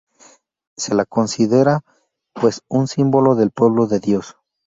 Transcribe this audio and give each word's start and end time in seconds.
Se 0.77 0.95
la 0.95 1.05
considera, 1.05 1.81
pues, 2.33 2.63
un 2.67 2.87
símbolo 2.87 3.35
del 3.35 3.51
pueblo 3.51 3.85
de 3.85 3.99
Dios. 3.99 4.35